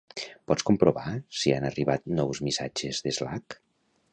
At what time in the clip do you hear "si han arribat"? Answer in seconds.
1.41-2.07